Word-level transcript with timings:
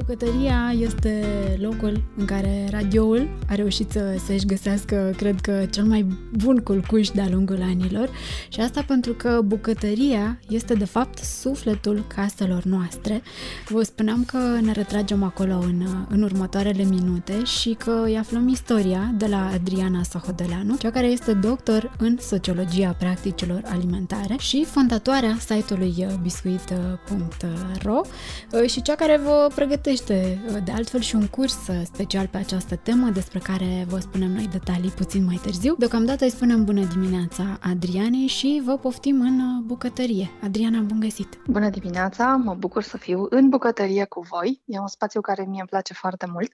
Bucătăria 0.00 0.74
este 0.78 1.24
locul 1.60 2.02
în 2.16 2.24
care 2.24 2.68
radioul 2.70 3.28
a 3.48 3.54
reușit 3.54 3.90
să, 3.90 4.16
să-și 4.26 4.46
găsească, 4.46 5.12
cred 5.16 5.40
că, 5.40 5.66
cel 5.70 5.84
mai 5.84 6.06
bun 6.32 6.56
culcuș 6.58 7.08
de-a 7.08 7.28
lungul 7.30 7.62
anilor 7.62 8.10
și 8.48 8.60
asta 8.60 8.84
pentru 8.86 9.12
că 9.12 9.40
bucătăria 9.44 10.38
este, 10.48 10.74
de 10.74 10.84
fapt, 10.84 11.18
sufletul 11.18 12.04
caselor 12.14 12.62
noastre. 12.64 13.22
Vă 13.68 13.82
spuneam 13.82 14.24
că 14.24 14.38
ne 14.62 14.72
retragem 14.72 15.22
acolo 15.22 15.58
în, 15.58 15.86
în 16.08 16.22
următoarele 16.22 16.82
minute 16.84 17.44
și 17.44 17.76
că 17.78 18.02
îi 18.04 18.18
aflăm 18.18 18.48
istoria 18.48 19.14
de 19.16 19.26
la 19.26 19.50
Adriana 19.52 20.02
Sahodeleanu, 20.02 20.76
cea 20.76 20.90
care 20.90 21.06
este 21.06 21.32
doctor 21.32 21.94
în 21.98 22.16
sociologia 22.20 22.96
practicilor 22.98 23.62
alimentare 23.64 24.36
și 24.38 24.64
fondatoarea 24.64 25.36
site-ului 25.38 26.06
biscuit.ro 26.22 28.00
și 28.66 28.82
cea 28.82 28.94
care 28.94 29.20
vă 29.24 29.48
pregătește 29.54 29.98
pregătește 30.00 30.56
uh, 30.56 30.64
de 30.64 30.72
altfel 30.72 31.00
și 31.00 31.14
un 31.14 31.26
curs 31.26 31.66
uh, 31.66 31.82
special 31.84 32.26
pe 32.26 32.36
această 32.36 32.76
temă 32.76 33.10
despre 33.10 33.38
care 33.38 33.84
vă 33.88 33.98
spunem 33.98 34.30
noi 34.30 34.48
detalii 34.52 34.90
puțin 34.90 35.24
mai 35.24 35.40
târziu. 35.42 35.74
Deocamdată 35.78 36.24
îi 36.24 36.30
spunem 36.30 36.64
bună 36.64 36.84
dimineața 36.84 37.58
Adrianei 37.60 38.26
și 38.26 38.62
vă 38.64 38.78
poftim 38.78 39.20
în 39.20 39.40
uh, 39.40 39.62
bucătărie. 39.64 40.30
Adriana, 40.42 40.80
bun 40.80 41.00
găsit! 41.00 41.38
Bună 41.46 41.70
dimineața! 41.70 42.36
Mă 42.36 42.54
bucur 42.54 42.82
să 42.82 42.96
fiu 42.96 43.26
în 43.30 43.48
bucătărie 43.48 44.04
cu 44.04 44.20
voi. 44.20 44.62
E 44.64 44.78
un 44.78 44.88
spațiu 44.88 45.20
care 45.20 45.44
mie 45.48 45.60
îmi 45.60 45.68
place 45.68 45.94
foarte 45.94 46.26
mult 46.32 46.50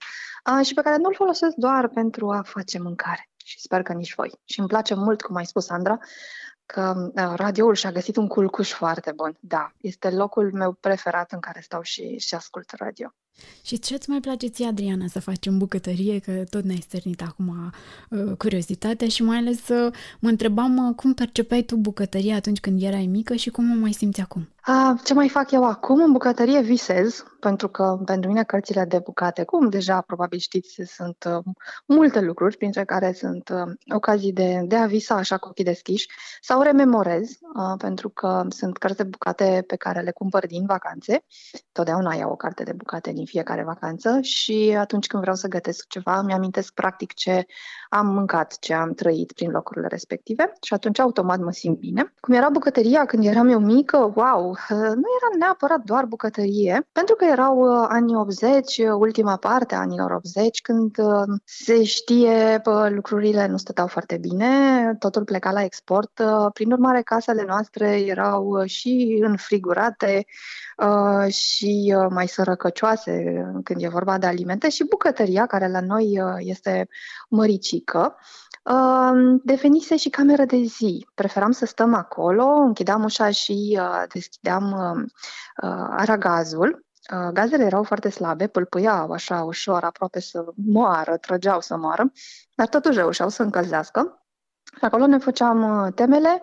și 0.63 0.73
pe 0.73 0.81
care 0.81 0.97
nu-l 0.97 1.13
folosesc 1.15 1.55
doar 1.55 1.87
pentru 1.87 2.31
a 2.31 2.41
face 2.45 2.79
mâncare 2.79 3.29
și 3.45 3.59
sper 3.59 3.81
că 3.81 3.93
nici 3.93 4.15
voi. 4.15 4.31
Și 4.43 4.59
îmi 4.59 4.67
place 4.67 4.93
mult, 4.95 5.21
cum 5.21 5.35
ai 5.35 5.45
spus, 5.45 5.65
Sandra, 5.65 5.97
că 6.65 7.11
radioul 7.35 7.75
și-a 7.75 7.91
găsit 7.91 8.15
un 8.15 8.27
culcuș 8.27 8.71
foarte 8.71 9.11
bun. 9.15 9.37
Da, 9.39 9.71
este 9.77 10.09
locul 10.09 10.51
meu 10.53 10.71
preferat 10.71 11.31
în 11.31 11.39
care 11.39 11.59
stau 11.61 11.81
și, 11.81 12.17
și 12.17 12.35
ascult 12.35 12.71
radio. 12.71 13.13
Și 13.63 13.79
ce-ți 13.79 14.09
mai 14.09 14.19
place 14.19 14.47
ție, 14.47 14.65
Adriana, 14.65 15.07
să 15.07 15.19
faci 15.19 15.45
în 15.45 15.57
bucătărie, 15.57 16.19
că 16.19 16.43
tot 16.49 16.63
ne-ai 16.63 16.79
stârnit 16.81 17.21
acum 17.21 17.73
uh, 18.09 18.37
curiozitatea 18.37 19.07
și 19.07 19.23
mai 19.23 19.37
ales 19.37 19.67
uh, 19.67 19.93
mă 20.19 20.29
întrebam 20.29 20.87
uh, 20.87 20.95
cum 20.95 21.13
percepeai 21.13 21.61
tu 21.61 21.75
bucătăria 21.75 22.35
atunci 22.35 22.59
când 22.59 22.81
erai 22.81 23.05
mică 23.05 23.35
și 23.35 23.49
cum 23.49 23.71
o 23.71 23.75
mai 23.75 23.91
simți 23.91 24.21
acum? 24.21 24.47
A, 24.69 24.95
ce 25.03 25.13
mai 25.13 25.29
fac 25.29 25.51
eu 25.51 25.63
acum? 25.63 26.01
În 26.03 26.11
bucătărie 26.11 26.61
visez, 26.61 27.23
pentru 27.39 27.67
că 27.67 27.99
pentru 28.05 28.29
mine 28.29 28.43
cărțile 28.43 28.85
de 28.85 28.99
bucate, 29.03 29.43
cum 29.43 29.69
deja 29.69 30.01
probabil 30.01 30.39
știți, 30.39 30.81
sunt 30.85 31.25
uh, 31.27 31.43
multe 31.85 32.19
lucruri, 32.19 32.57
printre 32.57 32.85
care 32.85 33.13
sunt 33.13 33.49
uh, 33.49 33.73
ocazii 33.95 34.33
de, 34.33 34.61
de 34.65 34.75
a 34.75 34.85
visa 34.85 35.15
așa 35.15 35.37
cu 35.37 35.47
ochii 35.47 35.63
deschiși, 35.63 36.07
sau 36.41 36.61
rememorez, 36.61 37.29
uh, 37.29 37.73
pentru 37.77 38.09
că 38.09 38.45
sunt 38.49 38.77
cărți 38.77 38.97
de 38.97 39.03
bucate 39.03 39.63
pe 39.67 39.75
care 39.75 40.01
le 40.01 40.11
cumpăr 40.11 40.47
din 40.47 40.65
vacanțe. 40.65 41.23
Totdeauna 41.71 42.13
iau 42.13 42.31
o 42.31 42.35
carte 42.35 42.63
de 42.63 42.73
bucate 42.73 43.11
din 43.11 43.25
fiecare 43.25 43.63
vacanță 43.63 44.19
și 44.21 44.75
atunci 44.79 45.07
când 45.07 45.21
vreau 45.21 45.37
să 45.37 45.47
gătesc 45.47 45.87
ceva, 45.87 46.19
îmi 46.19 46.33
amintesc 46.33 46.73
practic 46.73 47.13
ce 47.13 47.45
am 47.89 48.07
mâncat, 48.07 48.59
ce 48.59 48.73
am 48.73 48.93
trăit 48.93 49.31
prin 49.31 49.51
locurile 49.51 49.87
respective 49.87 50.53
și 50.61 50.73
atunci 50.73 50.99
automat 50.99 51.39
mă 51.39 51.51
simt 51.51 51.79
bine. 51.79 52.13
Cum 52.19 52.33
era 52.33 52.49
bucătăria 52.49 53.05
când 53.05 53.25
eram 53.25 53.47
eu 53.47 53.59
mică, 53.59 54.11
wow, 54.15 54.56
nu 54.69 55.07
era 55.17 55.37
neapărat 55.39 55.79
doar 55.83 56.05
bucătărie, 56.05 56.87
pentru 56.91 57.15
că 57.15 57.25
erau 57.25 57.57
uh, 57.57 57.85
anii 57.89 58.15
80, 58.15 58.81
ultima 58.97 59.37
parte 59.37 59.75
a 59.75 59.79
anilor 59.79 60.11
80, 60.11 60.61
când 60.61 60.97
uh, 60.97 61.39
se 61.45 61.83
știe 61.83 62.61
lucrurile 62.89 63.47
nu 63.47 63.57
stăteau 63.57 63.87
foarte 63.87 64.17
bine, 64.17 64.95
totul 64.99 65.23
pleca 65.23 65.51
la 65.51 65.63
export. 65.63 66.19
Uh, 66.19 66.51
prin 66.53 66.71
urmare, 66.71 67.01
casele 67.01 67.43
noastre 67.47 67.99
erau 67.99 68.63
și 68.65 69.19
înfrigurate, 69.21 70.25
Uh, 70.77 71.33
și 71.33 71.93
uh, 71.97 72.05
mai 72.09 72.27
sărăcăcioase 72.27 73.23
când 73.63 73.83
e 73.83 73.87
vorba 73.87 74.17
de 74.17 74.25
alimente 74.25 74.69
și 74.69 74.87
bucătăria, 74.89 75.45
care 75.45 75.67
la 75.67 75.81
noi 75.81 76.21
uh, 76.21 76.35
este 76.37 76.87
măricică, 77.29 78.15
devenise 79.43 79.97
și 79.97 80.09
cameră 80.09 80.45
de 80.45 80.57
zi. 80.57 81.07
Preferam 81.13 81.51
să 81.51 81.65
stăm 81.65 81.93
acolo, 81.93 82.45
închideam 82.45 83.03
ușa 83.03 83.29
și 83.29 83.79
deschideam 84.13 84.75
aragazul. 85.89 86.85
Gazele 87.33 87.63
erau 87.63 87.83
foarte 87.83 88.09
slabe, 88.09 88.47
pâlpâiau 88.47 89.11
așa 89.11 89.43
ușor, 89.43 89.83
aproape 89.83 90.19
să 90.19 90.45
moară, 90.55 91.17
trăgeau 91.17 91.61
să 91.61 91.77
moară, 91.77 92.11
dar 92.55 92.67
totuși 92.67 92.97
reușeau 92.97 93.29
să 93.29 93.43
încălzească. 93.43 94.26
Acolo 94.81 95.05
ne 95.05 95.17
făceam 95.17 95.81
uh, 95.83 95.93
temele, 95.93 96.41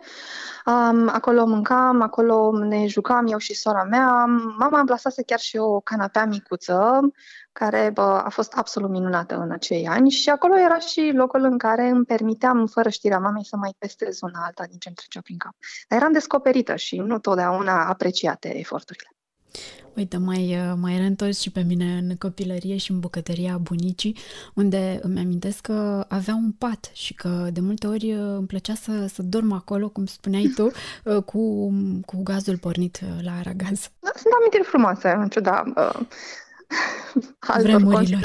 um, 0.66 1.08
acolo 1.08 1.46
mâncam, 1.46 2.00
acolo 2.00 2.58
ne 2.58 2.86
jucam 2.86 3.26
eu 3.26 3.38
și 3.38 3.54
sora 3.54 3.82
mea. 3.82 4.24
Mama 4.58 4.78
îmi 4.78 4.86
plasase 4.86 5.22
chiar 5.22 5.38
și 5.38 5.56
o 5.56 5.80
canapea 5.80 6.24
micuță, 6.24 7.00
care 7.52 7.90
bă, 7.92 8.22
a 8.24 8.28
fost 8.28 8.52
absolut 8.52 8.90
minunată 8.90 9.36
în 9.36 9.50
acei 9.50 9.86
ani 9.86 10.10
și 10.10 10.30
acolo 10.30 10.58
era 10.58 10.78
și 10.78 11.12
locul 11.14 11.44
în 11.44 11.58
care 11.58 11.88
îmi 11.88 12.04
permiteam, 12.04 12.66
fără 12.66 12.88
știrea 12.88 13.18
mamei, 13.18 13.44
să 13.44 13.56
mai 13.56 13.74
testez 13.78 14.20
una 14.20 14.42
alta 14.44 14.64
din 14.68 14.78
ce 14.78 14.88
îmi 14.88 14.96
trecea 14.96 15.20
prin 15.20 15.38
cap. 15.38 15.54
Dar 15.88 15.98
eram 15.98 16.12
descoperită 16.12 16.76
și 16.76 16.96
nu 16.96 17.18
totdeauna 17.18 17.86
apreciate 17.86 18.58
eforturile. 18.58 19.13
Uite, 19.96 20.16
mai, 20.16 20.56
uh, 20.56 20.72
mai 20.80 20.96
reîntors 20.96 21.40
și 21.40 21.50
pe 21.50 21.62
mine 21.62 21.98
în 21.98 22.16
copilărie 22.16 22.76
și 22.76 22.90
în 22.90 23.00
bucătăria 23.00 23.58
bunicii, 23.58 24.16
unde 24.54 24.98
îmi 25.02 25.20
amintesc 25.20 25.60
că 25.60 26.04
avea 26.08 26.34
un 26.34 26.50
pat 26.50 26.90
și 26.92 27.14
că 27.14 27.48
de 27.52 27.60
multe 27.60 27.86
ori 27.86 28.12
uh, 28.12 28.34
îmi 28.36 28.46
plăcea 28.46 28.74
să, 28.74 29.06
să 29.06 29.22
dorm 29.22 29.52
acolo, 29.52 29.88
cum 29.88 30.06
spuneai 30.06 30.52
tu, 30.54 30.64
uh, 31.04 31.22
cu, 31.22 31.72
cu 32.06 32.22
gazul 32.22 32.58
pornit 32.58 33.00
la 33.22 33.32
aragaz. 33.38 33.90
Da, 34.00 34.10
sunt 34.14 34.32
amintiri 34.38 34.62
frumoase, 34.62 35.08
în 35.18 35.28
ciuda 35.28 35.64
uh, 35.76 36.00
vremurilor. 37.62 38.20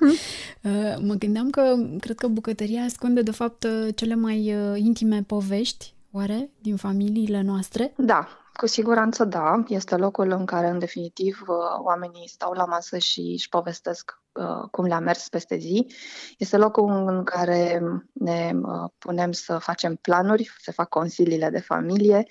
Mhm. 0.00 1.06
mă 1.06 1.14
gândeam 1.14 1.50
că 1.50 1.74
cred 2.00 2.16
că 2.16 2.26
bucătăria 2.26 2.82
ascunde 2.82 3.22
de 3.22 3.30
fapt 3.30 3.66
cele 3.94 4.14
mai 4.14 4.54
intime 4.74 5.22
povești, 5.26 5.94
oare, 6.10 6.50
din 6.60 6.76
familiile 6.76 7.42
noastre? 7.42 7.92
Da, 7.96 8.28
cu 8.58 8.66
siguranță 8.66 9.24
da, 9.24 9.62
este 9.68 9.96
locul 9.96 10.30
în 10.30 10.46
care, 10.46 10.68
în 10.68 10.78
definitiv, 10.78 11.40
uh, 11.46 11.56
oamenii 11.78 12.28
stau 12.28 12.52
la 12.52 12.64
masă 12.64 12.98
și 12.98 13.20
își 13.20 13.48
povestesc 13.48 14.20
uh, 14.32 14.68
cum 14.70 14.84
le-a 14.84 14.98
mers 14.98 15.28
peste 15.28 15.56
zi. 15.56 15.86
Este 16.38 16.56
locul 16.56 16.90
în 17.08 17.24
care 17.24 17.82
ne 18.12 18.52
uh, 18.54 18.90
punem 18.98 19.32
să 19.32 19.58
facem 19.58 19.94
planuri, 19.94 20.50
se 20.58 20.72
fac 20.72 20.88
consiliile 20.88 21.50
de 21.50 21.60
familie, 21.60 22.26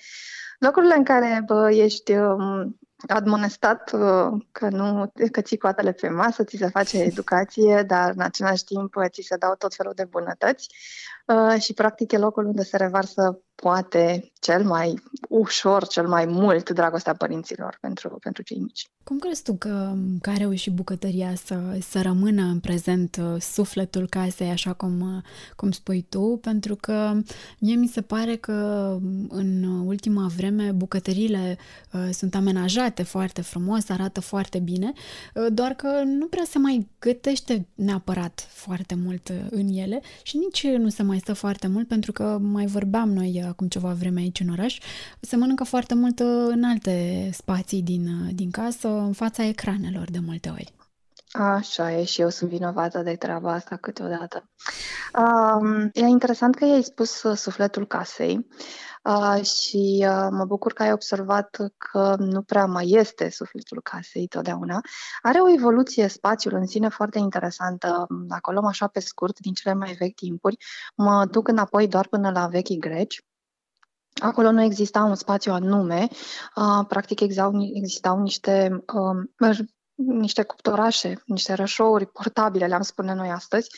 locurile 0.58 0.94
în 0.94 1.04
care 1.04 1.42
bă, 1.46 1.70
ești 1.70 2.12
um, 2.12 2.78
admonestat 3.06 3.90
că 4.52 4.68
nu 4.70 5.12
că 5.32 5.40
ții 5.40 5.58
coatele 5.58 5.92
pe 5.92 6.08
masă, 6.08 6.44
ți 6.44 6.56
se 6.56 6.68
face 6.68 7.02
educație, 7.12 7.82
dar 7.86 8.12
în 8.14 8.20
același 8.20 8.64
timp 8.64 8.94
ți 9.10 9.22
se 9.22 9.36
dau 9.36 9.54
tot 9.54 9.74
felul 9.74 9.92
de 9.94 10.04
bunătăți 10.04 10.68
și 11.58 11.72
practic 11.72 12.12
e 12.12 12.18
locul 12.18 12.46
unde 12.46 12.62
se 12.62 12.76
revarsă 12.76 13.42
poate 13.62 14.32
cel 14.40 14.64
mai 14.64 15.02
ușor, 15.28 15.86
cel 15.86 16.08
mai 16.08 16.26
mult 16.26 16.70
dragostea 16.70 17.14
părinților 17.14 17.78
pentru, 17.80 18.18
pentru 18.20 18.42
cei 18.42 18.58
mici. 18.58 18.88
Cum 19.04 19.18
crezi 19.18 19.42
tu 19.42 19.54
că, 19.54 19.94
că 20.20 20.30
a 20.30 20.36
reușit 20.36 20.72
bucătăria 20.72 21.34
să, 21.44 21.78
să 21.80 22.02
rămână 22.02 22.42
în 22.42 22.60
prezent 22.60 23.16
uh, 23.20 23.40
sufletul 23.40 24.06
casei, 24.08 24.50
așa 24.50 24.72
cum, 24.72 25.00
uh, 25.00 25.22
cum 25.56 25.70
spui 25.70 26.06
tu? 26.08 26.38
Pentru 26.42 26.76
că 26.80 27.20
mie 27.58 27.74
mi 27.74 27.86
se 27.86 28.00
pare 28.00 28.36
că 28.36 28.52
în 29.28 29.62
ultima 29.86 30.26
vreme 30.36 30.70
bucătăriile 30.70 31.58
uh, 31.92 32.08
sunt 32.12 32.34
amenajate 32.34 33.02
foarte 33.02 33.40
frumos, 33.42 33.88
arată 33.88 34.20
foarte 34.20 34.58
bine, 34.58 34.92
uh, 35.34 35.46
doar 35.52 35.72
că 35.72 36.02
nu 36.04 36.26
prea 36.26 36.44
se 36.46 36.58
mai 36.58 36.88
gătește 36.98 37.66
neapărat 37.74 38.46
foarte 38.50 38.94
mult 38.94 39.32
în 39.50 39.68
ele 39.68 40.00
și 40.22 40.36
nici 40.36 40.66
nu 40.66 40.88
se 40.88 41.02
mai 41.02 41.18
stă 41.18 41.32
foarte 41.32 41.66
mult 41.66 41.88
pentru 41.88 42.12
că 42.12 42.38
mai 42.40 42.66
vorbeam 42.66 43.12
noi 43.12 43.47
acum 43.48 43.68
ceva 43.68 43.92
vreme 43.92 44.20
aici 44.20 44.40
în 44.40 44.48
oraș, 44.48 44.78
se 45.20 45.36
mănâncă 45.36 45.64
foarte 45.64 45.94
mult 45.94 46.18
în 46.48 46.64
alte 46.64 47.28
spații 47.32 47.82
din, 47.82 48.34
din 48.34 48.50
casă, 48.50 48.88
în 48.88 49.12
fața 49.12 49.44
ecranelor 49.44 50.10
de 50.10 50.18
multe 50.18 50.48
ori. 50.48 50.72
Așa 51.32 51.92
e 51.92 52.04
și 52.04 52.20
eu 52.20 52.28
sunt 52.28 52.50
vinovată 52.50 53.02
de 53.02 53.16
treaba 53.16 53.52
asta 53.52 53.76
câteodată. 53.76 54.50
Um, 55.18 55.90
e 55.92 56.00
interesant 56.00 56.54
că 56.54 56.64
ai 56.64 56.82
spus 56.82 57.22
uh, 57.22 57.36
sufletul 57.36 57.86
casei 57.86 58.46
uh, 59.04 59.44
și 59.44 60.06
uh, 60.08 60.28
mă 60.30 60.44
bucur 60.44 60.72
că 60.72 60.82
ai 60.82 60.92
observat 60.92 61.56
că 61.76 62.14
nu 62.18 62.42
prea 62.42 62.66
mai 62.66 62.90
este 62.90 63.30
sufletul 63.30 63.80
casei 63.82 64.26
totdeauna. 64.26 64.80
Are 65.22 65.40
o 65.40 65.52
evoluție 65.52 66.08
spațiul 66.08 66.54
în 66.54 66.66
sine 66.66 66.88
foarte 66.88 67.18
interesantă. 67.18 68.06
Acolo, 68.28 68.66
așa 68.66 68.86
pe 68.86 69.00
scurt, 69.00 69.38
din 69.38 69.52
cele 69.52 69.74
mai 69.74 69.92
vechi 69.92 70.14
timpuri, 70.14 70.56
mă 70.94 71.26
duc 71.30 71.48
înapoi 71.48 71.88
doar 71.88 72.06
până 72.08 72.30
la 72.30 72.46
vechii 72.46 72.78
greci 72.78 73.22
Acolo 74.14 74.50
nu 74.50 74.62
exista 74.62 75.02
un 75.02 75.14
spațiu 75.14 75.52
anume, 75.52 76.08
uh, 76.56 76.86
practic 76.88 77.20
existau, 77.20 77.52
existau 77.74 78.20
niște 78.20 78.84
uh, 78.94 79.58
niște 79.98 80.42
cuptorașe, 80.42 81.22
niște 81.26 81.52
rășouri 81.52 82.06
portabile, 82.06 82.66
le-am 82.66 82.82
spune 82.82 83.14
noi 83.14 83.30
astăzi, 83.30 83.70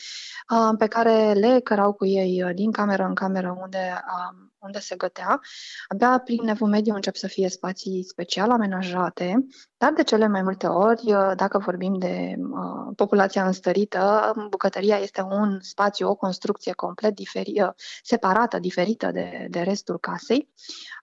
uh, 0.49 0.75
pe 0.77 0.87
care 0.87 1.33
le 1.33 1.59
cărau 1.59 1.93
cu 1.93 2.05
ei 2.05 2.43
uh, 2.43 2.55
din 2.55 2.71
cameră 2.71 3.03
în 3.03 3.13
cameră 3.13 3.57
unde, 3.61 4.03
um, 4.07 4.50
unde 4.61 4.79
se 4.79 4.95
gătea. 4.95 5.41
Abia 5.87 6.21
prin 6.23 6.47
Evul 6.47 6.67
Mediu 6.67 6.95
încep 6.95 7.15
să 7.15 7.27
fie 7.27 7.49
spații 7.49 8.03
special 8.03 8.51
amenajate, 8.51 9.45
dar 9.77 9.93
de 9.93 10.03
cele 10.03 10.27
mai 10.27 10.41
multe 10.41 10.67
ori, 10.67 11.13
uh, 11.13 11.31
dacă 11.35 11.57
vorbim 11.57 11.97
de 11.97 12.35
uh, 12.37 12.93
populația 12.95 13.45
înstărită, 13.45 14.33
bucătăria 14.49 14.97
este 14.97 15.21
un 15.21 15.59
spațiu, 15.61 16.09
o 16.09 16.15
construcție 16.15 16.73
complet 16.73 17.15
diferi, 17.15 17.65
separată, 18.03 18.59
diferită 18.59 19.11
de, 19.11 19.47
de 19.49 19.59
restul 19.59 19.99
casei, 19.99 20.49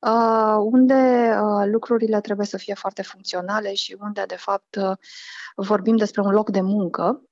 uh, 0.00 0.56
unde 0.58 1.31
uh, 1.43 1.66
lucrurile 1.70 2.20
trebuie 2.20 2.46
să 2.46 2.56
fie 2.56 2.75
foarte 2.75 3.02
funcționale 3.02 3.75
și 3.75 3.96
unde, 4.00 4.25
de 4.26 4.37
fapt, 4.37 4.75
uh, 4.76 4.96
vorbim 5.56 5.96
despre 5.96 6.20
un 6.20 6.31
loc 6.31 6.50
de 6.50 6.60
muncă, 6.60 7.02
mm, 7.05 7.27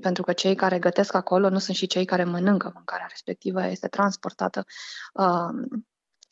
pentru 0.00 0.22
că 0.22 0.32
cei 0.32 0.54
care 0.54 0.78
gătesc 0.78 1.14
acolo 1.14 1.48
nu 1.48 1.58
sunt 1.58 1.76
și 1.76 1.86
cei 1.86 2.04
care 2.04 2.24
mănâncă 2.24 2.70
mâncarea 2.74 3.06
respectivă, 3.08 3.66
este 3.66 3.88
transportată 3.88 4.64
uh, 5.14 5.80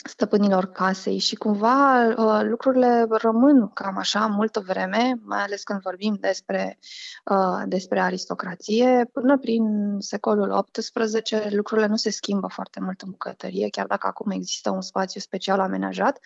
stăpânilor 0.05 0.67
casei 0.67 1.19
și 1.19 1.35
cumva 1.35 2.07
uh, 2.07 2.41
lucrurile 2.43 3.07
rămân 3.09 3.69
cam 3.69 3.97
așa 3.97 4.27
multă 4.27 4.61
vreme, 4.61 5.21
mai 5.23 5.43
ales 5.43 5.63
când 5.63 5.81
vorbim 5.81 6.17
despre, 6.21 6.79
uh, 7.25 7.63
despre 7.67 8.01
aristocrație. 8.01 9.11
Până 9.13 9.39
prin 9.39 9.97
secolul 9.99 10.65
XVIII 10.73 11.55
lucrurile 11.55 11.87
nu 11.87 11.97
se 11.97 12.11
schimbă 12.11 12.47
foarte 12.47 12.81
mult 12.81 13.01
în 13.01 13.11
bucătărie, 13.11 13.69
chiar 13.69 13.87
dacă 13.87 14.07
acum 14.07 14.31
există 14.31 14.71
un 14.71 14.81
spațiu 14.81 15.21
special 15.21 15.61
amenajat. 15.61 16.19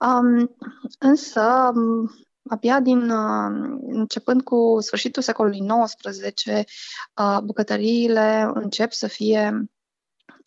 Um, 0.00 0.56
însă, 0.98 1.72
abia 2.48 2.80
din 2.80 3.10
uh, 3.10 3.78
începând 3.86 4.42
cu 4.42 4.76
sfârșitul 4.80 5.22
secolului 5.22 5.66
XIX, 5.84 6.44
uh, 6.46 7.38
bucătăriile 7.44 8.50
încep 8.54 8.92
să 8.92 9.06
fie 9.06 9.68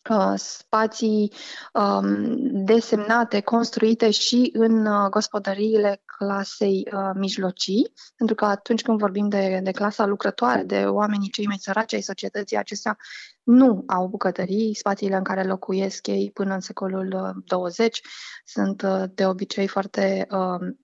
Uh, 0.10 0.34
spații 0.36 1.34
um, 1.74 2.38
desemnate, 2.66 3.42
construite 3.42 4.12
și 4.12 4.50
în 4.54 4.86
uh, 4.86 5.10
gospodăriile 5.10 6.02
clasei 6.06 6.88
uh, 6.94 7.10
mijlocii, 7.16 7.94
pentru 8.16 8.36
că 8.36 8.46
atunci 8.46 8.82
când 8.82 9.00
vorbim 9.00 9.30
de, 9.30 9.60
de 9.64 9.72
clasa 9.72 10.06
lucrătoare, 10.06 10.64
de 10.64 10.84
oamenii 10.86 11.30
cei 11.30 11.46
mai 11.46 11.58
săraci 11.60 11.94
ai 11.94 12.02
societății, 12.02 12.58
acestea 12.58 12.98
nu 13.44 13.84
au 13.88 14.08
bucătării, 14.08 14.76
spațiile 14.76 15.16
în 15.16 15.24
care 15.24 15.44
locuiesc 15.44 16.08
ei 16.08 16.32
până 16.34 16.54
în 16.54 16.60
secolul 16.60 17.42
20 17.46 18.02
sunt 18.46 18.84
de 19.14 19.26
obicei 19.26 19.68
foarte 19.68 20.28
uh, 20.30 20.38
Uh, 20.60 20.76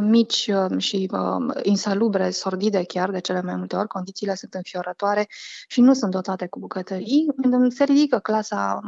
mici 0.00 0.50
uh, 0.54 0.78
și 0.78 1.10
uh, 1.12 1.54
insalubre, 1.62 2.30
sordide 2.30 2.84
chiar 2.84 3.10
de 3.10 3.18
cele 3.18 3.42
mai 3.42 3.56
multe 3.56 3.76
ori, 3.76 3.88
condițiile 3.88 4.34
sunt 4.34 4.54
înfiorătoare 4.54 5.26
și 5.68 5.80
nu 5.80 5.94
sunt 5.94 6.10
dotate 6.10 6.46
cu 6.46 6.58
bucătării, 6.58 7.26
se 7.68 7.84
ridică 7.84 8.18
clasa, 8.18 8.80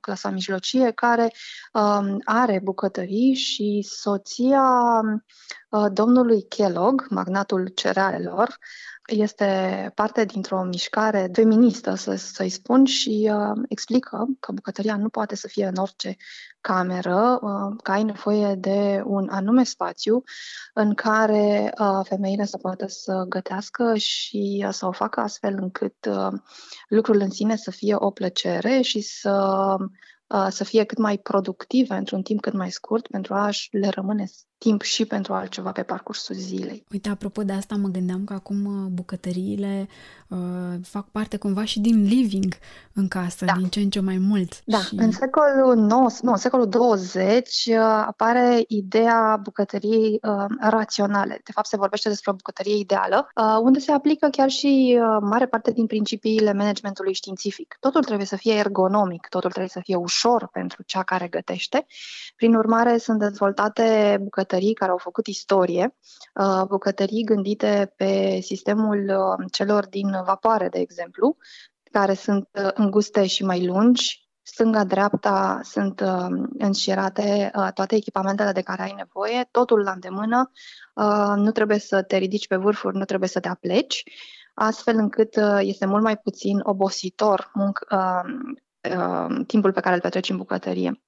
clasa 0.00 0.30
mijlocie 0.30 0.90
care 0.90 1.32
um, 1.72 2.18
are 2.24 2.60
bucătării 2.62 3.34
și 3.34 3.86
soția 3.90 4.62
domnului 5.92 6.42
Kellogg, 6.48 7.06
magnatul 7.10 7.68
cerealelor, 7.68 8.58
este 9.06 9.92
parte 9.94 10.24
dintr-o 10.24 10.62
mișcare 10.62 11.28
feministă, 11.32 11.94
să, 11.94 12.14
să-i 12.14 12.48
spun, 12.48 12.84
și 12.84 13.30
uh, 13.32 13.62
explică 13.68 14.26
că 14.40 14.52
bucătăria 14.52 14.96
nu 14.96 15.08
poate 15.08 15.36
să 15.36 15.48
fie 15.48 15.66
în 15.66 15.76
orice 15.76 16.16
cameră, 16.60 17.38
uh, 17.42 17.76
că 17.82 17.90
ai 17.90 18.02
nevoie 18.02 18.54
de 18.54 19.02
un 19.04 19.28
anume 19.28 19.64
spațiu 19.64 20.22
în 20.74 20.94
care 20.94 21.72
uh, 21.78 22.00
femeile 22.02 22.44
să 22.44 22.56
poată 22.56 22.86
să 22.86 23.24
gătească 23.28 23.94
și 23.96 24.64
uh, 24.66 24.72
să 24.72 24.86
o 24.86 24.92
facă 24.92 25.20
astfel 25.20 25.56
încât 25.60 26.06
uh, 26.08 26.32
lucrul 26.88 27.20
în 27.20 27.30
sine 27.30 27.56
să 27.56 27.70
fie 27.70 27.94
o 27.98 28.10
plăcere 28.10 28.80
și 28.80 29.00
să 29.00 29.76
uh, 30.26 30.46
să 30.48 30.64
fie 30.64 30.84
cât 30.84 30.98
mai 30.98 31.18
productive 31.18 31.94
într-un 31.94 32.22
timp 32.22 32.40
cât 32.40 32.52
mai 32.52 32.70
scurt 32.70 33.06
pentru 33.06 33.34
a 33.34 33.50
le 33.70 33.88
rămâne 33.88 34.26
timp 34.58 34.82
și 34.82 35.04
pentru 35.04 35.32
altceva 35.32 35.72
pe 35.72 35.82
parcursul 35.82 36.34
zilei. 36.34 36.84
Uite, 36.92 37.08
apropo 37.08 37.42
de 37.42 37.52
asta, 37.52 37.74
mă 37.74 37.88
gândeam 37.88 38.24
că 38.24 38.32
acum 38.32 38.64
uh, 38.64 38.90
bucătăriile 38.90 39.88
uh, 40.28 40.38
fac 40.82 41.08
parte 41.10 41.36
cumva 41.36 41.64
și 41.64 41.80
din 41.80 42.02
living 42.04 42.54
în 42.92 43.08
casă, 43.08 43.44
da. 43.44 43.52
din 43.56 43.68
ce 43.68 43.80
în 43.80 43.90
ce 43.90 44.00
mai 44.00 44.18
mult. 44.18 44.62
Da, 44.64 44.78
și... 44.78 44.94
în 44.96 45.10
secolul 45.10 45.74
9, 45.76 46.08
nu, 46.22 46.30
în 46.30 46.36
secolul 46.36 46.68
20 46.68 47.64
uh, 47.66 47.76
apare 48.06 48.64
ideea 48.68 49.38
bucătăriei 49.42 50.18
uh, 50.22 50.44
raționale. 50.60 51.40
De 51.44 51.52
fapt, 51.52 51.66
se 51.66 51.76
vorbește 51.76 52.08
despre 52.08 52.30
o 52.30 52.34
bucătărie 52.34 52.76
ideală, 52.76 53.28
uh, 53.34 53.58
unde 53.62 53.78
se 53.78 53.92
aplică 53.92 54.28
chiar 54.28 54.48
și 54.48 54.98
uh, 55.00 55.18
mare 55.20 55.46
parte 55.46 55.70
din 55.70 55.86
principiile 55.86 56.52
managementului 56.52 57.12
științific. 57.12 57.76
Totul 57.80 58.04
trebuie 58.04 58.26
să 58.26 58.36
fie 58.36 58.54
ergonomic, 58.54 59.26
totul 59.28 59.50
trebuie 59.50 59.70
să 59.70 59.80
fie 59.82 59.96
ușor 59.96 60.48
pentru 60.52 60.82
cea 60.82 61.02
care 61.02 61.28
gătește. 61.28 61.86
Prin 62.36 62.54
urmare, 62.54 62.98
sunt 62.98 63.18
dezvoltate 63.18 64.18
bucătării 64.22 64.45
bucătării 64.46 64.74
care 64.74 64.90
au 64.90 64.96
făcut 64.98 65.26
istorie, 65.26 65.96
uh, 66.34 66.66
bucătării 66.68 67.24
gândite 67.24 67.92
pe 67.96 68.38
sistemul 68.40 69.04
uh, 69.08 69.46
celor 69.52 69.86
din 69.86 70.10
vapoare, 70.24 70.68
de 70.68 70.78
exemplu, 70.78 71.36
care 71.90 72.14
sunt 72.14 72.48
uh, 72.52 72.70
înguste 72.74 73.26
și 73.26 73.44
mai 73.44 73.66
lungi, 73.66 74.28
stânga-dreapta 74.42 75.60
sunt 75.62 76.02
înșirate 76.58 77.50
toate 77.74 77.94
echipamentele 77.94 78.52
de 78.52 78.60
care 78.60 78.82
ai 78.82 78.94
nevoie, 78.96 79.48
totul 79.50 79.82
la 79.82 79.90
îndemână, 79.90 80.50
nu 81.36 81.50
trebuie 81.50 81.78
să 81.78 82.02
te 82.02 82.16
ridici 82.16 82.46
pe 82.46 82.56
vârfuri, 82.56 82.96
nu 82.96 83.04
trebuie 83.04 83.28
să 83.28 83.40
te 83.40 83.48
apleci, 83.48 84.02
astfel 84.54 84.96
încât 84.96 85.34
este 85.58 85.86
mult 85.86 86.02
mai 86.02 86.16
puțin 86.16 86.60
obositor 86.62 87.50
munc, 87.54 87.78
timpul 89.46 89.72
pe 89.72 89.80
care 89.80 89.94
îl 89.94 90.00
petreci 90.00 90.30
în 90.30 90.36
bucătărie. 90.36 91.00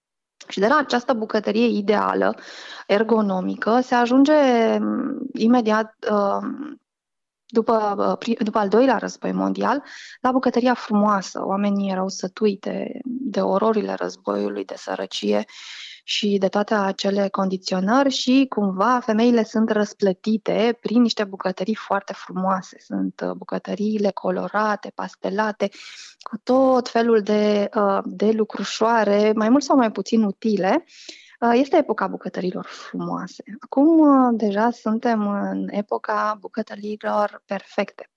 Și 0.48 0.58
de 0.58 0.66
la 0.66 0.76
această 0.76 1.12
bucătărie 1.12 1.66
ideală, 1.66 2.36
ergonomică, 2.86 3.80
se 3.82 3.94
ajunge 3.94 4.32
mm, 4.78 5.18
imediat 5.32 5.94
uh, 6.10 6.48
după, 7.46 7.94
uh, 8.20 8.36
după 8.38 8.58
al 8.58 8.68
doilea 8.68 8.96
război 8.96 9.32
mondial, 9.32 9.82
la 10.20 10.32
bucătăria 10.32 10.74
frumoasă. 10.74 11.40
Oamenii 11.44 11.90
erau 11.90 12.08
sătui 12.08 12.56
de, 12.60 12.86
de 13.04 13.40
ororile 13.40 13.94
războiului, 13.94 14.64
de 14.64 14.74
sărăcie 14.76 15.44
și 16.08 16.38
de 16.38 16.48
toate 16.48 16.74
acele 16.74 17.28
condiționări 17.28 18.10
și 18.10 18.46
cumva 18.48 19.00
femeile 19.00 19.44
sunt 19.44 19.70
răsplătite 19.70 20.78
prin 20.80 21.02
niște 21.02 21.24
bucătării 21.24 21.74
foarte 21.74 22.12
frumoase. 22.12 22.76
Sunt 22.80 23.20
uh, 23.24 23.30
bucătăriile 23.30 24.10
colorate, 24.10 24.92
pastelate, 24.94 25.68
cu 26.20 26.36
tot 26.42 26.88
felul 26.88 27.20
de, 27.20 27.68
uh, 27.74 27.98
de 28.04 28.30
lucrușoare, 28.30 29.32
mai 29.34 29.48
mult 29.48 29.62
sau 29.62 29.76
mai 29.76 29.90
puțin 29.90 30.22
utile. 30.22 30.84
Uh, 31.40 31.50
este 31.54 31.76
epoca 31.76 32.06
bucătărilor 32.06 32.64
frumoase. 32.64 33.42
Acum 33.60 34.36
deja 34.36 34.70
suntem 34.70 35.28
în 35.28 35.68
epoca 35.70 36.36
bucătărilor 36.40 37.42
perfecte. 37.46 38.10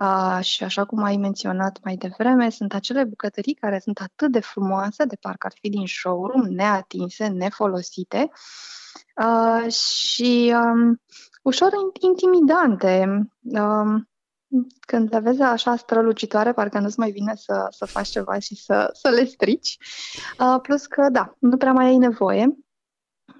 Uh, 0.00 0.38
și 0.40 0.64
așa 0.64 0.84
cum 0.84 1.02
ai 1.02 1.16
menționat 1.16 1.78
mai 1.82 1.96
devreme, 1.96 2.50
sunt 2.50 2.74
acele 2.74 3.04
bucătării 3.04 3.54
care 3.54 3.78
sunt 3.78 4.00
atât 4.00 4.32
de 4.32 4.40
frumoase, 4.40 5.04
de 5.04 5.16
parcă 5.20 5.46
ar 5.46 5.52
fi 5.60 5.68
din 5.68 5.86
showroom, 5.86 6.42
neatinse, 6.42 7.26
nefolosite 7.26 8.30
uh, 9.24 9.72
și 9.72 10.54
um, 10.54 11.00
ușor 11.42 11.70
intimidante. 12.00 13.26
Um, 13.42 14.08
când 14.80 15.08
le 15.12 15.18
vezi 15.18 15.42
așa 15.42 15.76
strălucitoare, 15.76 16.52
parcă 16.52 16.78
nu-ți 16.78 16.98
mai 16.98 17.10
vine 17.10 17.34
să, 17.34 17.66
să 17.70 17.84
faci 17.84 18.08
ceva 18.08 18.38
și 18.38 18.54
să, 18.54 18.90
să 18.92 19.08
le 19.08 19.24
strici. 19.24 19.76
Uh, 20.40 20.60
plus 20.62 20.86
că, 20.86 21.08
da, 21.12 21.36
nu 21.38 21.56
prea 21.56 21.72
mai 21.72 21.86
ai 21.86 21.96
nevoie. 21.96 22.56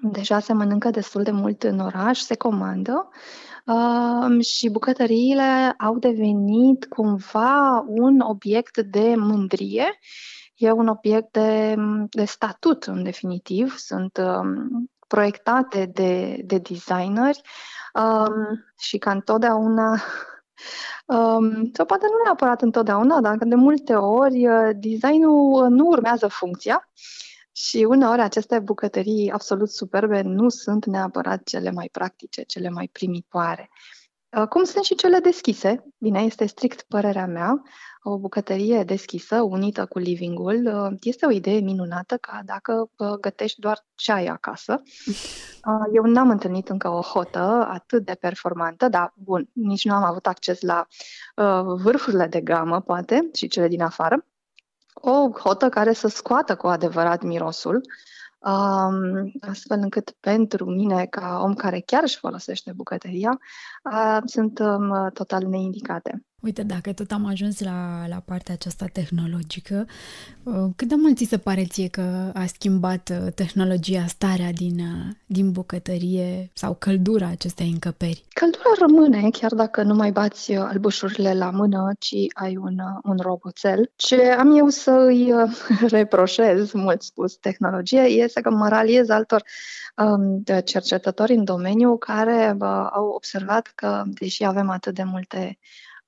Deja 0.01 0.39
se 0.39 0.53
mănâncă 0.53 0.89
destul 0.89 1.23
de 1.23 1.31
mult 1.31 1.63
în 1.63 1.79
oraș, 1.79 2.19
se 2.19 2.35
comandă 2.35 3.09
uh, 3.65 4.45
și 4.45 4.69
bucătăriile 4.69 5.73
au 5.77 5.97
devenit 5.97 6.85
cumva 6.85 7.85
un 7.87 8.19
obiect 8.19 8.77
de 8.77 9.13
mândrie. 9.17 9.99
E 10.55 10.71
un 10.71 10.87
obiect 10.87 11.31
de, 11.31 11.75
de 12.09 12.25
statut, 12.25 12.83
în 12.83 13.03
definitiv. 13.03 13.75
Sunt 13.77 14.17
um, 14.17 14.89
proiectate 15.07 15.85
de, 15.93 16.41
de 16.45 16.57
designeri 16.57 17.41
um, 17.93 18.65
și 18.77 18.97
ca 18.97 19.11
întotdeauna 19.11 19.95
Um, 21.05 21.71
sau 21.73 21.85
poate 21.85 22.05
nu 22.05 22.23
neapărat 22.23 22.61
întotdeauna, 22.61 23.21
dar 23.21 23.37
de 23.37 23.55
multe 23.55 23.93
ori 23.93 24.47
uh, 24.47 24.69
designul 24.73 25.69
nu 25.69 25.85
urmează 25.85 26.27
funcția 26.27 26.89
și 27.67 27.85
uneori 27.89 28.21
aceste 28.21 28.59
bucătării 28.59 29.31
absolut 29.31 29.69
superbe 29.69 30.21
nu 30.21 30.49
sunt 30.49 30.85
neapărat 30.85 31.43
cele 31.43 31.71
mai 31.71 31.89
practice, 31.91 32.41
cele 32.41 32.69
mai 32.69 32.87
primitoare. 32.91 33.69
Uh, 34.37 34.47
cum 34.47 34.63
sunt 34.63 34.83
și 34.83 34.95
cele 34.95 35.19
deschise. 35.19 35.85
Bine, 35.97 36.19
este 36.19 36.45
strict 36.45 36.81
părerea 36.81 37.25
mea. 37.25 37.61
O 38.03 38.17
bucătărie 38.17 38.83
deschisă, 38.83 39.41
unită 39.41 39.85
cu 39.85 39.99
livingul, 39.99 40.65
uh, 40.65 40.97
este 41.01 41.25
o 41.25 41.31
idee 41.31 41.59
minunată 41.59 42.17
ca 42.17 42.41
dacă 42.45 42.89
uh, 42.97 43.13
gătești 43.13 43.59
doar 43.59 43.85
ceai 43.95 44.25
acasă. 44.25 44.81
Eu 45.93 46.03
n-am 46.03 46.29
întâlnit 46.29 46.69
încă 46.69 46.89
o 46.89 47.01
hotă 47.01 47.67
atât 47.71 48.05
de 48.05 48.13
performantă, 48.19 48.87
dar 48.87 49.13
bun, 49.15 49.49
nici 49.53 49.85
nu 49.85 49.93
am 49.93 50.03
avut 50.03 50.27
acces 50.27 50.61
la 50.61 50.87
vârfurile 51.63 52.27
de 52.27 52.41
gamă, 52.41 52.81
poate, 52.81 53.29
și 53.33 53.47
cele 53.47 53.67
din 53.67 53.81
afară. 53.81 54.25
O 55.01 55.29
hotă 55.29 55.69
care 55.69 55.93
să 55.93 56.07
scoată 56.07 56.55
cu 56.55 56.67
adevărat 56.67 57.21
mirosul 57.21 57.81
um, 58.39 59.31
astfel 59.41 59.79
încât 59.81 60.11
pentru 60.19 60.65
mine, 60.65 61.05
ca 61.05 61.39
om 61.43 61.53
care 61.53 61.79
chiar 61.79 62.03
își 62.03 62.17
folosește 62.17 62.71
bucătăria, 62.75 63.39
uh, 63.91 64.17
sunt 64.25 64.59
um, 64.59 65.09
total 65.13 65.43
neindicate. 65.43 66.23
Uite, 66.39 66.63
dacă 66.63 66.93
tot 66.93 67.11
am 67.11 67.25
ajuns 67.25 67.59
la, 67.59 68.05
la 68.07 68.21
partea 68.25 68.53
aceasta 68.53 68.85
tehnologică, 68.85 69.87
uh, 70.43 70.53
cât 70.75 70.87
de 70.87 70.95
mult 70.95 71.17
ți 71.17 71.23
se 71.23 71.37
pare 71.37 71.65
ție 71.65 71.87
că 71.87 72.31
a 72.33 72.45
schimbat 72.45 73.09
uh, 73.11 73.31
tehnologia 73.33 74.05
starea 74.07 74.51
din, 74.51 74.79
uh, 74.79 75.15
din 75.25 75.51
bucătărie 75.51 76.49
sau 76.53 76.73
căldura 76.73 77.27
acestei 77.27 77.67
încăperi? 77.67 78.23
Căldura 78.33 78.69
rămâne, 78.79 79.29
chiar 79.29 79.53
dacă 79.53 79.83
nu 79.83 79.93
mai 79.93 80.11
bați 80.11 80.53
albușurile 80.53 81.33
la 81.33 81.49
mână, 81.49 81.91
ci 81.99 82.15
ai 82.33 82.57
un, 82.57 82.77
un 83.03 83.17
roboțel. 83.17 83.91
Ce 83.95 84.21
am 84.31 84.57
eu 84.57 84.67
să 84.67 84.91
îi 84.91 85.33
reproșez, 85.97 86.71
mult 86.71 87.01
spus, 87.01 87.35
tehnologie, 87.35 88.01
este 88.01 88.41
că 88.41 88.49
mă 88.49 88.67
raliez 88.67 89.09
altor 89.09 89.43
um, 89.97 90.43
cercetători 90.65 91.33
în 91.33 91.43
domeniu 91.43 91.97
care 91.97 92.55
uh, 92.59 92.87
au 92.91 93.07
observat 93.07 93.71
că, 93.75 94.03
deși 94.07 94.43
avem 94.43 94.69
atât 94.69 94.95
de 94.95 95.03
multe 95.03 95.57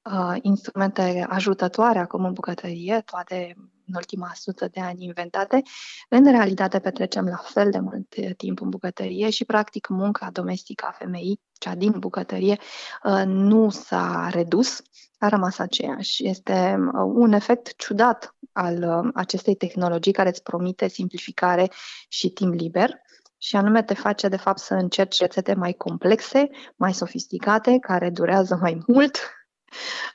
uh, 0.03 0.37
instrumente 0.41 1.25
ajutătoare 1.29 1.99
acum 1.99 2.25
în 2.25 2.33
bucătărie, 2.33 3.01
toate 3.05 3.55
în 3.91 3.97
ultima 3.97 4.31
sută 4.33 4.67
de 4.71 4.79
ani 4.79 5.03
inventate, 5.03 5.61
în 6.09 6.23
realitate 6.23 6.79
petrecem 6.79 7.25
la 7.25 7.41
fel 7.43 7.71
de 7.71 7.79
mult 7.79 8.15
timp 8.37 8.61
în 8.61 8.69
bucătărie 8.69 9.29
și, 9.29 9.45
practic, 9.45 9.87
munca 9.87 10.29
domestică 10.31 10.85
a 10.87 10.91
femeii, 10.91 11.39
cea 11.53 11.75
din 11.75 11.93
bucătărie, 11.99 12.57
uh, 13.03 13.23
nu 13.25 13.69
s-a 13.69 14.29
redus, 14.31 14.81
a 15.17 15.27
rămas 15.27 15.57
aceeași. 15.57 16.27
Este 16.27 16.77
uh, 16.79 17.11
un 17.13 17.31
efect 17.31 17.75
ciudat 17.75 18.35
al 18.51 18.83
uh, 18.83 19.11
acestei 19.13 19.55
tehnologii 19.55 20.11
care 20.11 20.29
îți 20.29 20.43
promite 20.43 20.87
simplificare 20.87 21.71
și 22.07 22.29
timp 22.29 22.53
liber 22.53 23.01
și 23.37 23.55
anume 23.55 23.83
te 23.83 23.93
face 23.93 24.27
de 24.27 24.37
fapt 24.37 24.59
să 24.59 24.73
încerci 24.73 25.19
rețete 25.19 25.53
mai 25.53 25.73
complexe, 25.73 26.49
mai 26.75 26.93
sofisticate, 26.93 27.77
care 27.79 28.09
durează 28.09 28.57
mai 28.61 28.83
mult, 28.87 29.19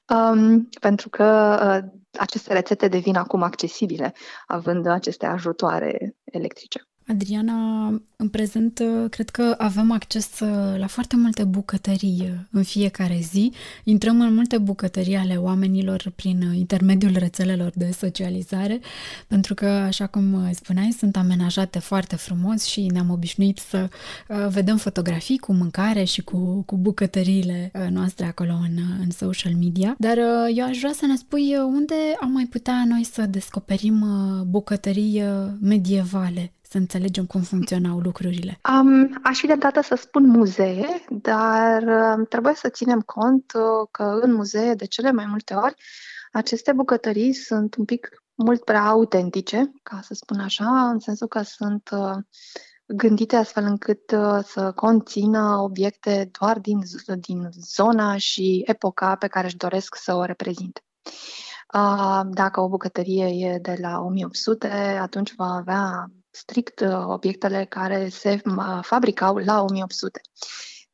um, 0.09 0.69
pentru 0.81 1.09
că 1.09 1.59
uh, 1.85 2.01
aceste 2.19 2.53
rețete 2.53 2.89
devin 2.89 3.17
acum 3.17 3.43
accesibile, 3.43 4.15
având 4.47 4.87
aceste 4.87 5.27
ajutoare 5.27 6.17
electrice. 6.25 6.87
Adriana, 7.09 7.87
în 8.17 8.29
prezent 8.29 8.83
cred 9.11 9.31
că 9.31 9.55
avem 9.59 9.91
acces 9.93 10.41
la 10.77 10.87
foarte 10.87 11.17
multe 11.17 11.45
bucătării 11.45 12.47
în 12.51 12.63
fiecare 12.63 13.19
zi. 13.23 13.53
Intrăm 13.85 14.21
în 14.21 14.35
multe 14.35 14.59
bucătării 14.59 15.17
ale 15.17 15.37
oamenilor 15.37 16.13
prin 16.15 16.53
intermediul 16.55 17.13
rețelelor 17.19 17.73
de 17.75 17.91
socializare, 17.91 18.81
pentru 19.27 19.55
că, 19.55 19.67
așa 19.67 20.07
cum 20.07 20.51
spuneai, 20.53 20.91
sunt 20.99 21.17
amenajate 21.17 21.79
foarte 21.79 22.17
frumos 22.17 22.65
și 22.65 22.87
ne-am 22.87 23.11
obișnuit 23.11 23.59
să 23.59 23.89
uh, 24.29 24.47
vedem 24.49 24.77
fotografii 24.77 25.39
cu 25.39 25.53
mâncare 25.53 26.05
și 26.05 26.23
cu, 26.23 26.63
cu 26.67 26.77
bucătăriile 26.77 27.71
uh, 27.75 27.87
noastre 27.91 28.27
acolo 28.27 28.53
în, 28.53 28.79
în 29.01 29.11
social 29.11 29.53
media. 29.53 29.95
Dar 29.99 30.17
uh, 30.17 30.55
eu 30.55 30.67
aș 30.67 30.79
vrea 30.79 30.93
să 30.93 31.07
ne 31.07 31.17
spui 31.17 31.57
unde 31.57 31.95
am 32.21 32.31
mai 32.31 32.45
putea 32.45 32.85
noi 32.89 33.05
să 33.05 33.27
descoperim 33.27 34.05
bucătării 34.51 35.23
medievale 35.61 36.51
să 36.69 36.77
înțelegem 36.79 37.27
cum 37.27 37.41
funcționau 37.41 37.99
lucrurile? 37.99 38.61
Um, 38.81 39.21
aș 39.23 39.39
fi 39.39 39.47
de 39.47 39.55
dată 39.55 39.81
să 39.81 39.95
spun 39.95 40.27
muzee, 40.27 41.05
dar 41.11 41.83
uh, 41.83 42.27
trebuie 42.29 42.55
să 42.55 42.69
ținem 42.69 43.01
cont 43.01 43.53
uh, 43.55 43.89
că 43.91 44.19
în 44.23 44.33
muzee, 44.33 44.75
de 44.75 44.87
cele 44.87 45.13
mai 45.13 45.27
multe 45.29 45.55
ori, 45.55 45.75
aceste 46.33 46.73
bucătării 46.73 47.33
sunt 47.33 47.75
un 47.75 47.85
pic 47.85 48.09
mult 48.35 48.65
prea 48.65 48.85
autentice, 48.85 49.73
ca 49.83 50.01
să 50.03 50.15
spun 50.15 50.41
așa, 50.41 50.89
în 50.89 50.99
sensul 50.99 51.27
că 51.27 51.43
sunt 51.43 51.91
uh, 51.93 52.17
gândite 52.87 53.37
astfel 53.37 53.65
încât 53.65 54.11
uh, 54.11 54.39
să 54.45 54.73
conțină 54.73 55.57
obiecte 55.59 56.31
doar 56.39 56.59
din, 56.59 56.79
din 57.21 57.49
zona 57.51 58.17
și 58.17 58.63
epoca 58.67 59.15
pe 59.15 59.27
care 59.27 59.47
își 59.47 59.57
doresc 59.57 59.95
să 59.95 60.15
o 60.15 60.25
reprezinte. 60.25 60.81
Uh, 61.75 62.21
dacă 62.31 62.61
o 62.61 62.69
bucătărie 62.69 63.27
e 63.27 63.59
de 63.59 63.77
la 63.81 64.01
1800, 64.01 64.69
atunci 65.01 65.35
va 65.35 65.55
avea 65.55 66.11
strict 66.37 66.81
uh, 66.81 67.05
obiectele 67.07 67.65
care 67.65 68.09
se 68.09 68.41
uh, 68.45 68.79
fabricau 68.83 69.37
la 69.37 69.63
1800. 69.63 70.21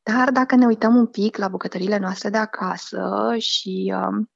Dar 0.02 0.30
dacă 0.30 0.54
ne 0.54 0.66
uităm 0.66 0.96
un 0.96 1.06
pic 1.06 1.37
la 1.37 1.49
bucătările 1.49 1.99
noastre 1.99 2.28
de 2.28 2.37
acasă 2.37 3.34
și 3.38 3.94
um, 3.96 4.30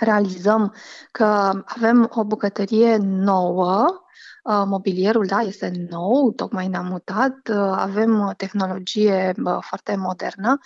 realizăm 0.00 0.74
că 1.10 1.24
avem 1.64 2.10
o 2.14 2.24
bucătărie 2.24 2.96
nouă, 3.00 4.04
Uh, 4.44 4.62
mobilierul, 4.66 5.26
da, 5.26 5.40
este 5.40 5.72
nou, 5.90 6.32
tocmai 6.32 6.68
ne-am 6.68 6.86
mutat, 6.86 7.48
uh, 7.48 7.56
avem 7.56 8.34
tehnologie 8.36 9.34
foarte 9.60 9.96
modernă, 9.96 10.58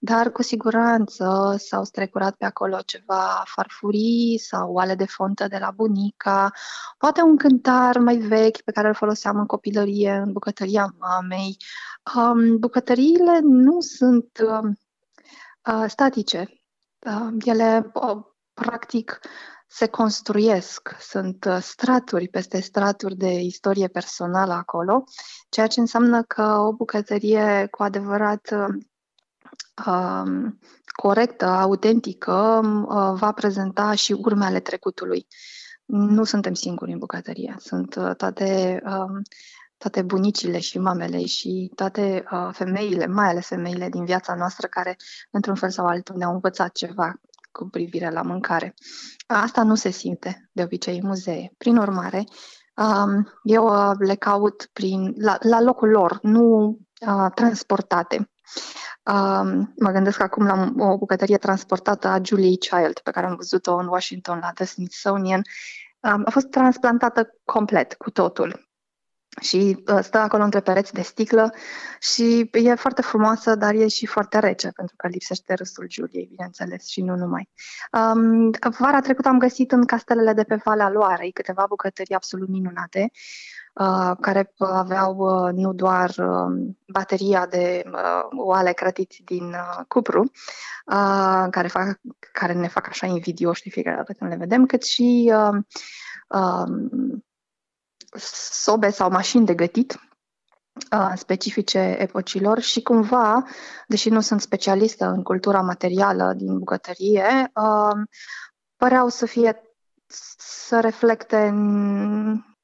dar 0.00 0.32
cu 0.32 0.42
siguranță 0.42 1.54
s-au 1.58 1.84
strecurat 1.84 2.34
pe 2.34 2.44
acolo 2.44 2.78
ceva 2.86 3.42
farfurii 3.46 4.38
sau 4.38 4.72
oale 4.72 4.94
de 4.94 5.04
fontă 5.04 5.48
de 5.48 5.58
la 5.58 5.70
bunica, 5.70 6.50
poate 6.98 7.22
un 7.22 7.36
cântar 7.36 7.98
mai 7.98 8.16
vechi 8.16 8.62
pe 8.62 8.72
care 8.72 8.88
îl 8.88 8.94
foloseam 8.94 9.38
în 9.38 9.46
copilărie, 9.46 10.12
în 10.12 10.32
bucătăria 10.32 10.94
mamei. 10.98 11.56
Um, 12.16 12.58
bucătăriile 12.58 13.38
nu 13.42 13.80
sunt 13.80 14.38
um, 14.46 14.78
uh, 15.74 15.84
statice. 15.88 16.48
Ele, 17.44 17.92
practic, 18.54 19.20
se 19.66 19.86
construiesc, 19.86 20.96
sunt 21.00 21.44
uh, 21.44 21.58
straturi 21.60 22.28
peste 22.28 22.60
straturi 22.60 23.16
de 23.16 23.40
istorie 23.40 23.88
personală 23.88 24.52
acolo, 24.52 25.04
ceea 25.48 25.66
ce 25.66 25.80
înseamnă 25.80 26.22
că 26.22 26.42
o 26.42 26.72
bucătărie 26.72 27.68
cu 27.70 27.82
adevărat 27.82 28.54
um, 29.86 30.58
corectă, 30.92 31.46
autentică, 31.46 32.60
uh, 32.64 33.18
va 33.18 33.32
prezenta 33.32 33.94
și 33.94 34.12
urme 34.12 34.44
ale 34.44 34.60
trecutului. 34.60 35.26
Nu 35.84 36.24
suntem 36.24 36.54
singuri 36.54 36.92
în 36.92 36.98
bucătărie, 36.98 37.56
sunt 37.58 37.94
uh, 37.94 38.14
toate, 38.16 38.82
um, 38.84 39.22
toate 39.76 40.02
bunicile 40.02 40.58
și 40.58 40.78
mamele 40.78 41.24
și 41.24 41.70
toate 41.74 42.24
uh, 42.32 42.48
femeile, 42.52 43.06
mai 43.06 43.28
ales 43.28 43.46
femeile 43.46 43.88
din 43.88 44.04
viața 44.04 44.34
noastră 44.34 44.66
care, 44.66 44.96
într-un 45.30 45.54
fel 45.54 45.70
sau 45.70 45.86
altul, 45.86 46.16
ne-au 46.16 46.32
învățat 46.32 46.72
ceva 46.72 47.20
cu 47.52 47.68
privire 47.68 48.10
la 48.10 48.22
mâncare. 48.22 48.74
Asta 49.26 49.62
nu 49.62 49.74
se 49.74 49.90
simte 49.90 50.50
de 50.52 50.62
obicei 50.62 50.98
în 50.98 51.06
muzee. 51.06 51.52
Prin 51.56 51.76
urmare, 51.76 52.24
um, 52.76 53.28
eu 53.42 53.66
uh, 53.66 53.96
le 53.98 54.14
caut 54.14 54.70
prin, 54.72 55.14
la, 55.16 55.36
la 55.40 55.60
locul 55.60 55.88
lor, 55.88 56.18
nu 56.22 56.78
uh, 57.06 57.26
transportate. 57.34 58.30
Um, 59.04 59.72
mă 59.76 59.90
gândesc 59.90 60.20
acum 60.20 60.46
la 60.46 60.72
o 60.78 60.98
bucătărie 60.98 61.38
transportată 61.38 62.08
a 62.08 62.20
Julie 62.22 62.56
Child, 62.56 62.98
pe 62.98 63.10
care 63.10 63.26
am 63.26 63.36
văzut-o 63.36 63.74
în 63.74 63.86
Washington 63.86 64.38
la 64.38 64.50
The 64.50 64.64
Smithsonian. 64.64 65.42
Um, 66.00 66.22
a 66.24 66.30
fost 66.30 66.46
transplantată 66.46 67.28
complet, 67.44 67.94
cu 67.94 68.10
totul 68.10 68.71
și 69.40 69.82
uh, 69.92 69.98
stă 70.02 70.18
acolo 70.18 70.42
între 70.42 70.60
pereți 70.60 70.92
de 70.92 71.02
sticlă 71.02 71.54
și 72.00 72.50
e 72.52 72.74
foarte 72.74 73.02
frumoasă, 73.02 73.54
dar 73.54 73.74
e 73.74 73.88
și 73.88 74.06
foarte 74.06 74.38
rece, 74.38 74.70
pentru 74.74 74.94
că 74.96 75.08
lipsește 75.08 75.54
râsul 75.54 75.86
Juliei, 75.88 76.26
bineînțeles, 76.30 76.86
și 76.86 77.02
nu 77.02 77.16
numai. 77.16 77.48
Um, 77.92 78.50
vara 78.78 79.00
trecută 79.00 79.28
am 79.28 79.38
găsit 79.38 79.72
în 79.72 79.84
castelele 79.84 80.32
de 80.32 80.42
pe 80.42 80.60
Valea 80.64 80.90
Loarei 80.90 81.32
câteva 81.32 81.64
bucătării 81.68 82.14
absolut 82.14 82.48
minunate, 82.48 83.10
uh, 83.74 84.16
care 84.20 84.52
aveau 84.58 85.16
uh, 85.16 85.52
nu 85.52 85.72
doar 85.72 86.08
uh, 86.08 86.72
bateria 86.86 87.46
de 87.46 87.82
uh, 87.86 88.26
oale 88.36 88.72
crătiți 88.72 89.22
din 89.24 89.44
uh, 89.44 89.84
cupru, 89.88 90.20
uh, 90.86 91.46
care, 91.50 91.68
fac, 91.68 92.00
care 92.32 92.52
ne 92.52 92.68
fac 92.68 92.88
așa 92.88 93.06
invidioși 93.06 93.62
de 93.62 93.70
fiecare 93.70 93.96
dată 93.96 94.12
când 94.12 94.30
le 94.30 94.36
vedem, 94.36 94.66
cât 94.66 94.82
și 94.82 95.32
uh, 95.34 95.58
uh, 96.28 96.66
sobe 98.18 98.90
sau 98.90 99.10
mașini 99.10 99.46
de 99.46 99.54
gătit 99.54 100.00
uh, 100.92 101.12
specifice 101.14 101.96
epocilor 101.98 102.60
și 102.60 102.82
cumva, 102.82 103.44
deși 103.86 104.08
nu 104.08 104.20
sunt 104.20 104.40
specialistă 104.40 105.04
în 105.06 105.22
cultura 105.22 105.60
materială 105.60 106.32
din 106.36 106.58
bucătărie, 106.58 107.50
uh, 107.54 108.02
păreau 108.76 109.08
să 109.08 109.26
fie 109.26 109.62
să 110.38 110.80
reflecte 110.80 111.52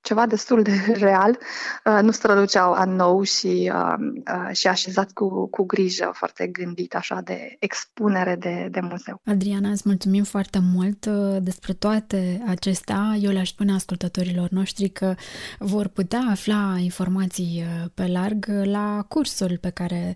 ceva 0.09 0.27
destul 0.27 0.63
de 0.63 0.73
real, 1.07 1.39
uh, 1.85 1.99
nu 2.03 2.11
străluceau 2.11 2.73
a 2.73 2.85
nou 2.85 3.23
și, 3.23 3.73
uh, 3.75 3.95
uh, 3.99 4.57
și 4.57 4.67
așezat 4.67 5.13
cu, 5.13 5.49
cu 5.49 5.65
grijă, 5.65 6.11
foarte 6.15 6.47
gândit 6.47 6.95
așa 6.95 7.21
de 7.25 7.57
expunere 7.59 8.37
de, 8.37 8.69
de 8.71 8.81
muzeu. 8.81 9.21
Adriana, 9.25 9.69
îți 9.69 9.83
mulțumim 9.85 10.25
foarte 10.25 10.59
mult 10.75 11.07
despre 11.43 11.73
toate 11.73 12.45
acestea. 12.47 13.17
Eu 13.21 13.31
le-aș 13.31 13.49
spune 13.49 13.73
ascultătorilor 13.73 14.49
noștri 14.51 14.89
că 14.89 15.15
vor 15.59 15.87
putea 15.87 16.27
afla 16.31 16.77
informații 16.79 17.65
pe 17.95 18.07
larg 18.07 18.47
la 18.65 19.05
cursul 19.09 19.59
pe 19.61 19.71
care 19.71 20.15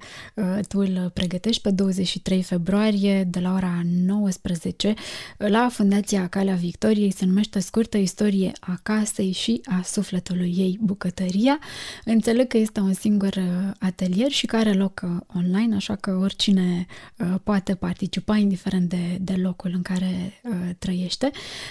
tu 0.68 0.78
îl 0.78 1.10
pregătești 1.14 1.62
pe 1.62 1.70
23 1.70 2.42
februarie 2.42 3.24
de 3.24 3.40
la 3.40 3.52
ora 3.52 3.80
19 3.84 4.94
la 5.36 5.68
Fundația 5.68 6.26
Calea 6.28 6.54
Victoriei. 6.54 7.12
Se 7.12 7.24
numește 7.24 7.60
Scurtă 7.60 7.96
Istorie 7.96 8.52
a 8.60 8.78
Casei 8.82 9.32
și 9.32 9.60
a 9.64 9.81
sufletului 9.84 10.54
ei 10.56 10.78
bucătăria. 10.80 11.58
Înțeleg 12.04 12.46
că 12.46 12.56
este 12.56 12.80
un 12.80 12.92
singur 12.92 13.34
uh, 13.36 13.70
atelier 13.78 14.30
și 14.30 14.46
care 14.46 14.68
are 14.68 14.78
loc 14.78 15.00
uh, 15.04 15.10
online, 15.36 15.74
așa 15.74 15.96
că 15.96 16.10
oricine 16.10 16.86
uh, 17.18 17.34
poate 17.42 17.74
participa, 17.74 18.36
indiferent 18.36 18.88
de, 18.88 19.18
de 19.20 19.34
locul 19.34 19.70
în 19.74 19.82
care 19.82 20.40
trăiește. 20.78 21.30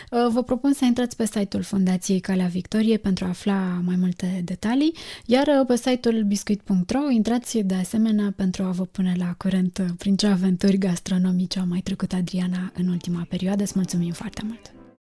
Vă 0.10 0.44
propun 0.44 0.74
să 0.74 0.86
intrați 0.86 1.16
pe 1.16 1.26
site-ul 1.26 1.64
Fundației 1.64 2.20
Calea 2.20 2.46
Victoriei 2.46 3.00
pentru 3.00 3.26
a 3.26 3.28
afla 3.28 3.82
mai 3.86 3.96
multe 3.96 4.42
detalii, 4.44 4.96
iar 5.26 5.64
pe 5.68 5.76
site-ul 5.76 6.24
biscuit.ro 6.24 7.10
intrați 7.10 7.58
de 7.58 7.74
asemenea 7.74 8.34
pentru 8.36 8.64
a 8.64 8.70
vă 8.70 8.84
pune 8.84 9.14
la 9.18 9.34
curent 9.38 9.94
prin 9.98 10.16
ce 10.16 10.28
aventuri 10.28 10.78
gastronomice 10.78 11.60
au 11.60 11.66
mai 11.68 11.80
trecut 11.80 12.14
Adriana 12.14 12.72
în 12.74 12.88
ultima 12.88 13.26
perioadă. 13.30 13.64
Îți 13.64 13.74
mulțumim 13.76 14.12
foarte 14.12 14.42
mult! 14.46 14.81